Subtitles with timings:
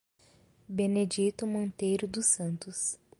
[0.67, 2.97] Benedito Monteiro dos Santos